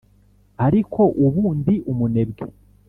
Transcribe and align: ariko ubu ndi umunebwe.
ariko 0.65 1.01
ubu 1.25 1.43
ndi 1.57 1.75
umunebwe. 1.91 2.45